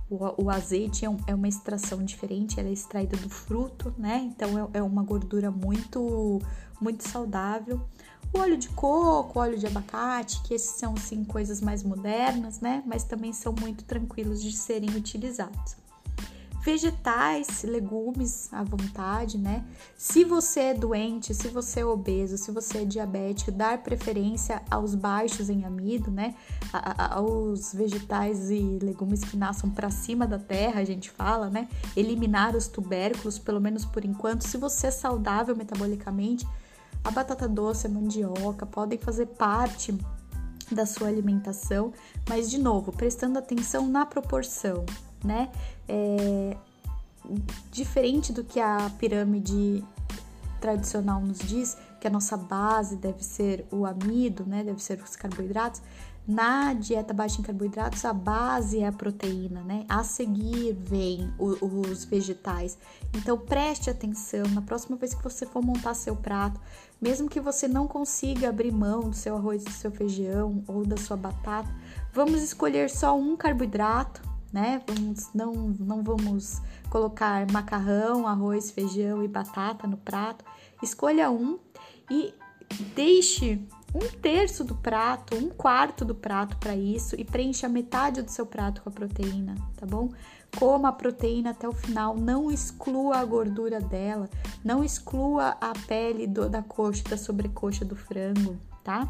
o, 0.09 0.43
o 0.43 0.49
azeite 0.49 1.05
é, 1.05 1.09
um, 1.09 1.17
é, 1.27 1.33
uma 1.33 1.47
extração 1.47 2.03
diferente, 2.03 2.59
ela 2.59 2.69
é 2.69 2.73
extraída 2.73 3.17
do 3.17 3.29
fruto, 3.29 3.93
né? 3.97 4.31
Então 4.31 4.57
é, 4.57 4.79
é 4.79 4.83
uma 4.83 5.03
gordura 5.03 5.49
muito, 5.49 6.41
muito 6.79 7.07
saudável. 7.07 7.81
O 8.33 8.39
óleo 8.39 8.57
de 8.57 8.69
coco, 8.69 9.39
óleo 9.39 9.57
de 9.57 9.65
abacate, 9.65 10.41
que 10.43 10.53
esses 10.53 10.71
são 10.71 10.95
sim 10.97 11.23
coisas 11.23 11.61
mais 11.61 11.83
modernas, 11.83 12.59
né? 12.59 12.83
Mas 12.85 13.03
também 13.03 13.33
são 13.33 13.53
muito 13.53 13.83
tranquilos 13.85 14.41
de 14.41 14.51
serem 14.51 14.89
utilizados 14.89 15.84
vegetais, 16.65 17.61
legumes 17.61 18.51
à 18.51 18.63
vontade, 18.63 19.37
né? 19.37 19.63
Se 19.95 20.23
você 20.23 20.61
é 20.61 20.73
doente, 20.73 21.31
se 21.31 21.47
você 21.47 21.81
é 21.81 21.85
obeso, 21.85 22.39
se 22.39 22.49
você 22.49 22.79
é 22.79 22.85
diabético, 22.85 23.51
dar 23.51 23.83
preferência 23.83 24.63
aos 24.69 24.95
baixos 24.95 25.47
em 25.47 25.63
amido, 25.63 26.09
né? 26.09 26.33
A, 26.73 27.03
a, 27.03 27.15
aos 27.17 27.71
vegetais 27.71 28.49
e 28.49 28.79
legumes 28.81 29.23
que 29.23 29.37
nasçam 29.37 29.69
para 29.69 29.91
cima 29.91 30.25
da 30.25 30.39
terra, 30.39 30.81
a 30.81 30.83
gente 30.83 31.11
fala, 31.11 31.51
né? 31.51 31.67
Eliminar 31.95 32.55
os 32.55 32.67
tubérculos, 32.67 33.37
pelo 33.37 33.61
menos 33.61 33.85
por 33.85 34.03
enquanto. 34.03 34.41
Se 34.41 34.57
você 34.57 34.87
é 34.87 34.91
saudável 34.91 35.55
metabolicamente, 35.55 36.47
a 37.03 37.11
batata 37.11 37.47
doce, 37.47 37.85
a 37.85 37.89
mandioca 37.91 38.65
podem 38.65 38.97
fazer 38.97 39.27
parte 39.27 39.95
da 40.71 40.87
sua 40.87 41.09
alimentação, 41.09 41.93
mas 42.27 42.49
de 42.49 42.57
novo, 42.57 42.91
prestando 42.91 43.37
atenção 43.37 43.87
na 43.87 44.03
proporção, 44.03 44.83
né? 45.25 45.49
É, 45.87 46.55
diferente 47.71 48.31
do 48.31 48.43
que 48.43 48.59
a 48.59 48.89
pirâmide 48.99 49.83
tradicional 50.61 51.21
nos 51.21 51.39
diz, 51.39 51.77
que 51.99 52.07
a 52.07 52.11
nossa 52.11 52.37
base 52.37 52.95
deve 52.95 53.23
ser 53.23 53.65
o 53.71 53.85
amido, 53.85 54.45
né? 54.45 54.63
Deve 54.63 54.81
ser 54.81 55.01
os 55.01 55.15
carboidratos. 55.15 55.81
Na 56.27 56.73
dieta 56.73 57.13
baixa 57.13 57.39
em 57.39 57.43
carboidratos, 57.43 58.03
a 58.03 58.11
base 58.11 58.79
é 58.79 58.87
a 58.87 58.91
proteína, 58.91 59.61
né? 59.61 59.85
A 59.87 60.03
seguir 60.03 60.73
vem 60.73 61.31
o, 61.37 61.65
os 61.65 62.03
vegetais. 62.03 62.79
Então 63.13 63.37
preste 63.37 63.91
atenção 63.91 64.43
na 64.49 64.61
próxima 64.61 64.97
vez 64.97 65.13
que 65.13 65.23
você 65.23 65.45
for 65.45 65.63
montar 65.63 65.93
seu 65.93 66.15
prato, 66.15 66.59
mesmo 66.99 67.29
que 67.29 67.39
você 67.39 67.67
não 67.67 67.87
consiga 67.87 68.49
abrir 68.49 68.71
mão 68.71 69.01
do 69.01 69.15
seu 69.15 69.35
arroz, 69.35 69.63
do 69.63 69.71
seu 69.71 69.91
feijão 69.91 70.63
ou 70.67 70.83
da 70.83 70.97
sua 70.97 71.15
batata, 71.15 71.69
vamos 72.11 72.41
escolher 72.41 72.89
só 72.89 73.15
um 73.15 73.37
carboidrato 73.37 74.34
né? 74.55 74.81
Vamos, 74.87 75.29
não, 75.33 75.53
não 75.53 76.01
vamos 76.01 76.61
colocar 76.89 77.45
macarrão, 77.51 78.25
arroz, 78.25 78.71
feijão 78.71 79.21
e 79.21 79.27
batata 79.27 79.85
no 79.85 79.97
prato. 79.97 80.45
Escolha 80.81 81.29
um 81.29 81.59
e 82.09 82.33
deixe 82.95 83.61
um 83.93 83.99
terço 84.21 84.63
do 84.63 84.73
prato, 84.73 85.35
um 85.35 85.49
quarto 85.49 86.05
do 86.05 86.15
prato 86.15 86.55
para 86.55 86.73
isso 86.73 87.19
e 87.19 87.25
preencha 87.25 87.67
metade 87.67 88.21
do 88.21 88.31
seu 88.31 88.45
prato 88.45 88.81
com 88.81 88.87
a 88.87 88.93
proteína, 88.93 89.55
tá 89.75 89.85
bom? 89.85 90.09
Coma 90.57 90.87
a 90.87 90.93
proteína 90.93 91.49
até 91.49 91.67
o 91.67 91.73
final, 91.73 92.15
não 92.15 92.49
exclua 92.49 93.17
a 93.17 93.25
gordura 93.25 93.81
dela, 93.81 94.29
não 94.63 94.85
exclua 94.85 95.57
a 95.59 95.73
pele 95.85 96.27
do, 96.27 96.49
da 96.49 96.61
coxa, 96.61 97.03
da 97.09 97.17
sobrecoxa 97.17 97.83
do 97.83 97.95
frango, 97.95 98.57
tá? 98.85 99.05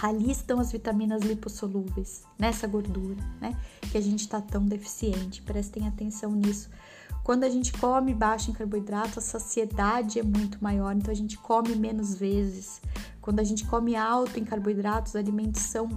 Ali 0.00 0.30
estão 0.30 0.60
as 0.60 0.72
vitaminas 0.72 1.22
lipossolúveis, 1.22 2.22
nessa 2.38 2.66
gordura, 2.66 3.22
né? 3.40 3.56
Que 3.90 3.98
a 3.98 4.00
gente 4.00 4.20
está 4.20 4.40
tão 4.40 4.64
deficiente. 4.64 5.42
Prestem 5.42 5.86
atenção 5.86 6.32
nisso. 6.32 6.70
Quando 7.22 7.44
a 7.44 7.50
gente 7.50 7.72
come 7.74 8.14
baixo 8.14 8.50
em 8.50 8.54
carboidrato, 8.54 9.18
a 9.18 9.22
saciedade 9.22 10.18
é 10.18 10.22
muito 10.22 10.62
maior, 10.62 10.94
então 10.96 11.12
a 11.12 11.16
gente 11.16 11.36
come 11.36 11.74
menos 11.76 12.14
vezes. 12.14 12.80
Quando 13.20 13.40
a 13.40 13.44
gente 13.44 13.66
come 13.66 13.94
alto 13.94 14.38
em 14.38 14.44
carboidratos, 14.44 15.12
os 15.12 15.16
alimentos 15.16 15.62
são 15.62 15.88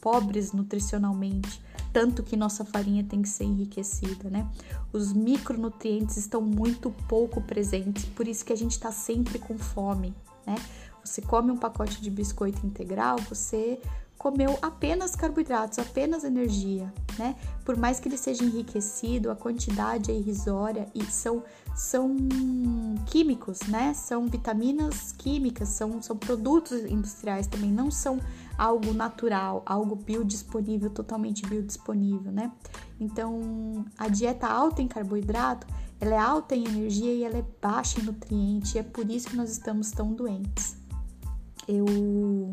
pobres 0.00 0.52
nutricionalmente, 0.52 1.60
tanto 1.92 2.22
que 2.22 2.36
nossa 2.36 2.64
farinha 2.64 3.02
tem 3.02 3.22
que 3.22 3.28
ser 3.28 3.44
enriquecida, 3.44 4.30
né? 4.30 4.48
Os 4.92 5.12
micronutrientes 5.12 6.16
estão 6.16 6.40
muito 6.40 6.90
pouco 7.08 7.40
presentes, 7.40 8.04
por 8.04 8.28
isso 8.28 8.44
que 8.44 8.52
a 8.52 8.56
gente 8.56 8.72
está 8.72 8.92
sempre 8.92 9.38
com 9.38 9.58
fome, 9.58 10.14
né? 10.46 10.54
Você 11.06 11.22
come 11.22 11.50
um 11.50 11.56
pacote 11.56 12.00
de 12.00 12.10
biscoito 12.10 12.66
integral, 12.66 13.16
você 13.28 13.80
comeu 14.18 14.58
apenas 14.62 15.14
carboidratos, 15.14 15.78
apenas 15.78 16.24
energia, 16.24 16.92
né? 17.18 17.36
Por 17.64 17.76
mais 17.76 18.00
que 18.00 18.08
ele 18.08 18.16
seja 18.16 18.42
enriquecido, 18.42 19.30
a 19.30 19.36
quantidade 19.36 20.10
é 20.10 20.14
irrisória 20.14 20.88
e 20.94 21.04
são, 21.04 21.44
são 21.74 22.16
químicos, 23.06 23.60
né? 23.68 23.94
São 23.94 24.26
vitaminas 24.26 25.12
químicas, 25.12 25.68
são, 25.68 26.00
são 26.02 26.16
produtos 26.16 26.84
industriais 26.90 27.46
também, 27.46 27.70
não 27.70 27.90
são 27.90 28.18
algo 28.56 28.92
natural, 28.92 29.62
algo 29.66 29.94
biodisponível, 29.94 30.90
totalmente 30.90 31.46
biodisponível, 31.46 32.32
né? 32.32 32.50
Então, 32.98 33.84
a 33.98 34.08
dieta 34.08 34.46
alta 34.46 34.80
em 34.80 34.88
carboidrato, 34.88 35.66
ela 36.00 36.14
é 36.14 36.18
alta 36.18 36.56
em 36.56 36.66
energia 36.66 37.12
e 37.12 37.22
ela 37.22 37.38
é 37.38 37.44
baixa 37.60 38.00
em 38.00 38.04
nutriente, 38.04 38.76
e 38.76 38.78
é 38.80 38.82
por 38.82 39.08
isso 39.10 39.28
que 39.28 39.36
nós 39.36 39.50
estamos 39.50 39.90
tão 39.90 40.12
doentes 40.12 40.85
eu 41.68 42.50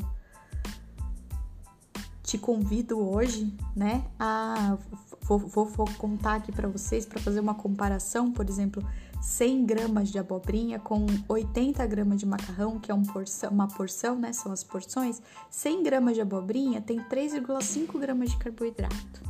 te 2.23 2.37
convido 2.37 2.99
hoje, 2.99 3.53
né, 3.75 4.03
a 4.19 4.77
vou, 5.23 5.39
vou, 5.39 5.65
vou 5.65 5.87
contar 5.97 6.35
aqui 6.35 6.51
para 6.51 6.67
vocês 6.67 7.05
para 7.05 7.19
fazer 7.19 7.39
uma 7.39 7.53
comparação, 7.53 8.31
por 8.31 8.47
exemplo, 8.47 8.83
100 9.21 9.65
gramas 9.65 10.09
de 10.09 10.19
abobrinha 10.19 10.79
com 10.79 11.05
80 11.29 11.85
gramas 11.87 12.19
de 12.19 12.25
macarrão, 12.25 12.79
que 12.79 12.91
é 12.91 12.93
um 12.93 13.03
porção, 13.03 13.49
uma 13.49 13.67
porção, 13.67 14.17
né, 14.17 14.33
são 14.33 14.51
as 14.51 14.63
porções. 14.63 15.21
100 15.49 15.83
gramas 15.83 16.15
de 16.15 16.21
abobrinha 16.21 16.81
tem 16.81 16.99
3,5 16.99 17.99
gramas 17.99 18.31
de 18.31 18.37
carboidrato. 18.37 19.23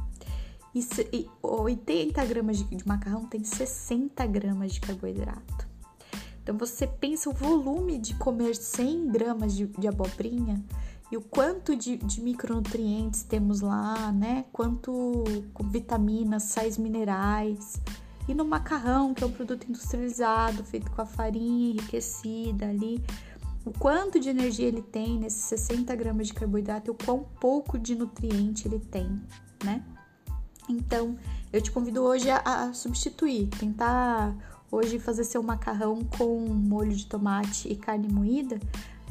E, 0.74 1.30
80 1.44 2.26
gramas 2.26 2.58
de, 2.58 2.88
macarrão 2.88 3.26
tem 3.26 3.44
60 3.44 4.26
gramas 4.26 4.74
de 4.74 4.82
carboidrato. 4.82 5.63
Então 6.44 6.58
você 6.58 6.86
pensa 6.86 7.30
o 7.30 7.34
volume 7.34 7.98
de 7.98 8.14
comer 8.16 8.56
100 8.56 9.08
gramas 9.08 9.56
de, 9.56 9.66
de 9.66 9.88
abobrinha 9.88 10.62
e 11.10 11.16
o 11.16 11.22
quanto 11.22 11.76
de, 11.76 11.98
de, 11.98 12.22
micronutrientes 12.22 13.24
temos 13.24 13.62
lá, 13.62 14.12
né? 14.12 14.46
Quanto 14.52 15.24
vitaminas, 15.66 16.44
sais 16.44 16.78
minerais. 16.78 17.80
E 18.28 18.34
no 18.34 18.44
macarrão, 18.44 19.14
que 19.14 19.24
é 19.24 19.28
um 19.28 19.32
produto 19.32 19.66
industrializado, 19.70 20.64
feito 20.64 20.90
com 20.92 21.02
a 21.02 21.06
farinha 21.06 21.72
enriquecida 21.72 22.68
ali, 22.68 23.04
o 23.66 23.72
quanto 23.72 24.20
de 24.20 24.30
energia 24.30 24.68
ele 24.68 24.82
tem 24.82 25.20
nesses 25.20 25.44
60 25.44 25.96
gramas 25.96 26.28
de 26.28 26.34
carboidrato 26.34 26.90
e 26.90 26.92
o 26.92 26.96
quão 26.96 27.26
pouco 27.40 27.78
de 27.78 27.96
nutriente 27.96 28.68
ele 28.68 28.80
tem, 28.80 29.22
né? 29.64 29.84
Então, 30.68 31.18
eu 31.52 31.62
te 31.62 31.72
convido 31.72 32.02
hoje 32.02 32.30
a, 32.30 32.42
a 32.44 32.74
substituir, 32.74 33.48
tentar 33.48 34.36
hoje 34.74 34.98
fazer 34.98 35.24
seu 35.24 35.44
macarrão 35.44 36.00
com 36.18 36.40
molho 36.40 36.96
de 36.96 37.06
tomate 37.06 37.72
e 37.72 37.76
carne 37.76 38.08
moída, 38.08 38.60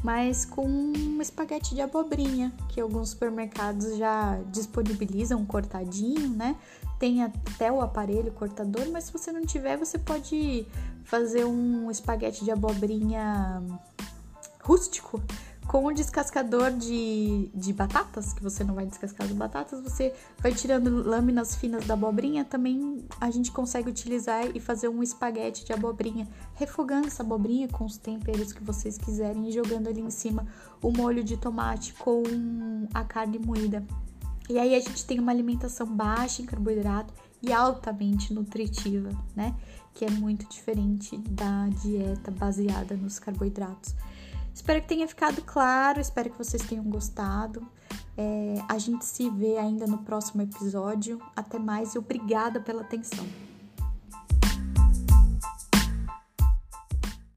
mas 0.03 0.43
com 0.43 0.67
um 0.67 1.21
espaguete 1.21 1.73
de 1.73 1.81
abobrinha, 1.81 2.51
que 2.67 2.81
alguns 2.81 3.11
supermercados 3.11 3.95
já 3.97 4.37
disponibilizam 4.51 5.45
cortadinho, 5.45 6.27
né? 6.29 6.57
Tem 6.99 7.23
até 7.23 7.71
o 7.71 7.79
aparelho 7.79 8.31
cortador, 8.33 8.89
mas 8.91 9.05
se 9.05 9.13
você 9.13 9.31
não 9.31 9.45
tiver, 9.45 9.77
você 9.77 9.97
pode 9.97 10.67
fazer 11.05 11.45
um 11.45 11.89
espaguete 11.89 12.43
de 12.43 12.51
abobrinha 12.51 13.63
rústico 14.61 15.21
Com 15.67 15.85
o 15.85 15.93
descascador 15.93 16.71
de, 16.71 17.49
de 17.55 17.73
batatas, 17.73 18.33
que 18.33 18.43
você 18.43 18.63
não 18.63 18.75
vai 18.75 18.85
descascar 18.85 19.25
as 19.25 19.33
batatas, 19.33 19.81
você 19.81 20.13
vai 20.39 20.53
tirando 20.53 21.01
lâminas 21.03 21.55
finas 21.55 21.85
da 21.85 21.93
abobrinha. 21.93 22.43
Também 22.43 23.05
a 23.19 23.31
gente 23.31 23.51
consegue 23.51 23.89
utilizar 23.89 24.45
e 24.53 24.59
fazer 24.59 24.89
um 24.89 25.01
espaguete 25.01 25.65
de 25.65 25.73
abobrinha, 25.73 26.27
refogando 26.55 27.07
essa 27.07 27.23
abobrinha 27.23 27.67
com 27.69 27.85
os 27.85 27.97
temperos 27.97 28.51
que 28.51 28.63
vocês 28.63 28.97
quiserem 28.97 29.47
e 29.47 29.51
jogando 29.51 29.87
ali 29.87 30.01
em 30.01 30.11
cima 30.11 30.45
o 30.81 30.91
molho 30.91 31.23
de 31.23 31.37
tomate 31.37 31.93
com 31.93 32.23
a 32.93 33.03
carne 33.03 33.39
moída. 33.39 33.83
E 34.49 34.59
aí 34.59 34.75
a 34.75 34.79
gente 34.79 35.05
tem 35.05 35.19
uma 35.19 35.31
alimentação 35.31 35.87
baixa 35.87 36.41
em 36.41 36.45
carboidrato 36.45 37.13
e 37.41 37.51
altamente 37.51 38.33
nutritiva, 38.33 39.09
né? 39.35 39.55
Que 39.93 40.05
é 40.05 40.09
muito 40.09 40.47
diferente 40.49 41.17
da 41.17 41.67
dieta 41.69 42.31
baseada 42.31 42.95
nos 42.95 43.19
carboidratos. 43.19 43.95
Espero 44.53 44.81
que 44.81 44.87
tenha 44.87 45.07
ficado 45.07 45.41
claro, 45.41 45.99
espero 45.99 46.29
que 46.29 46.37
vocês 46.37 46.61
tenham 46.63 46.83
gostado. 46.83 47.67
É, 48.15 48.55
a 48.69 48.77
gente 48.77 49.03
se 49.05 49.29
vê 49.29 49.57
ainda 49.57 49.87
no 49.87 49.99
próximo 49.99 50.41
episódio. 50.41 51.19
Até 51.35 51.57
mais 51.57 51.95
e 51.95 51.97
obrigada 51.97 52.59
pela 52.59 52.81
atenção. 52.81 53.25